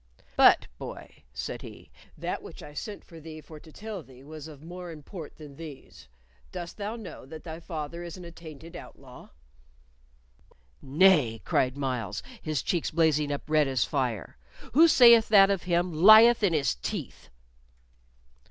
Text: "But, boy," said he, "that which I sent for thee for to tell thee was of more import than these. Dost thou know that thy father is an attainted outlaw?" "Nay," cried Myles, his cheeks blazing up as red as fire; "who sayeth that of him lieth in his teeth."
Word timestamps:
"But, 0.35 0.65
boy," 0.79 1.25
said 1.31 1.61
he, 1.61 1.91
"that 2.17 2.41
which 2.41 2.63
I 2.63 2.73
sent 2.73 3.03
for 3.03 3.19
thee 3.19 3.39
for 3.39 3.59
to 3.59 3.71
tell 3.71 4.01
thee 4.01 4.23
was 4.23 4.47
of 4.47 4.63
more 4.63 4.89
import 4.89 5.35
than 5.37 5.55
these. 5.57 6.07
Dost 6.51 6.77
thou 6.77 6.95
know 6.95 7.23
that 7.27 7.43
thy 7.43 7.59
father 7.59 8.01
is 8.01 8.17
an 8.17 8.25
attainted 8.25 8.75
outlaw?" 8.75 9.29
"Nay," 10.81 11.39
cried 11.45 11.77
Myles, 11.77 12.23
his 12.41 12.63
cheeks 12.63 12.89
blazing 12.89 13.31
up 13.31 13.43
as 13.43 13.49
red 13.51 13.67
as 13.67 13.85
fire; 13.85 14.39
"who 14.73 14.87
sayeth 14.87 15.29
that 15.29 15.51
of 15.51 15.61
him 15.61 15.93
lieth 15.93 16.41
in 16.41 16.53
his 16.53 16.73
teeth." 16.73 17.29